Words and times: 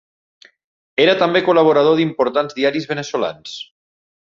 Era 1.05 1.15
també 1.21 1.43
col·laborador 1.49 2.01
d'importants 2.01 2.59
diaris 2.59 2.93
veneçolans. 2.95 3.59